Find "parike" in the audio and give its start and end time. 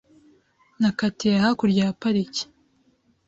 2.01-2.43